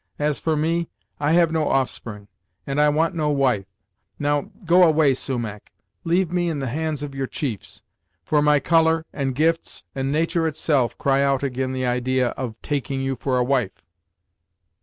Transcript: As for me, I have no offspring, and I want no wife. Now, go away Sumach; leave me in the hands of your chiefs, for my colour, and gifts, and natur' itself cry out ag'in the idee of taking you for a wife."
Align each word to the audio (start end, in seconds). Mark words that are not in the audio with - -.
As 0.17 0.39
for 0.39 0.55
me, 0.55 0.89
I 1.19 1.33
have 1.33 1.51
no 1.51 1.69
offspring, 1.69 2.27
and 2.65 2.81
I 2.81 2.89
want 2.89 3.13
no 3.13 3.29
wife. 3.29 3.67
Now, 4.17 4.49
go 4.65 4.81
away 4.81 5.13
Sumach; 5.13 5.69
leave 6.03 6.31
me 6.31 6.49
in 6.49 6.57
the 6.57 6.69
hands 6.69 7.03
of 7.03 7.13
your 7.13 7.27
chiefs, 7.27 7.83
for 8.23 8.41
my 8.41 8.59
colour, 8.59 9.05
and 9.13 9.35
gifts, 9.35 9.83
and 9.93 10.11
natur' 10.11 10.47
itself 10.47 10.97
cry 10.97 11.21
out 11.21 11.43
ag'in 11.43 11.71
the 11.71 11.85
idee 11.85 12.23
of 12.23 12.59
taking 12.63 12.99
you 13.01 13.15
for 13.15 13.37
a 13.37 13.43
wife." 13.43 13.85